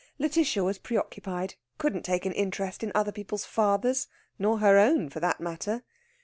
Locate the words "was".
0.65-0.79